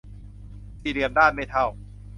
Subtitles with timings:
[0.81, 1.65] สี่เหลี่ยมด้านไม่เท่า